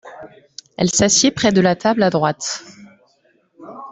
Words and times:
Elle 0.77 0.89
s’assied 0.89 1.29
près 1.29 1.51
de 1.51 1.61
la 1.61 1.75
table 1.75 2.01
à 2.01 2.09
droite. 2.09 2.63